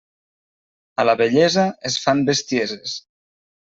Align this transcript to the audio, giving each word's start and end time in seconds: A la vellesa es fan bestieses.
A 1.03 1.05
la 1.09 1.15
vellesa 1.21 1.67
es 1.91 1.99
fan 2.07 2.25
bestieses. 2.31 2.97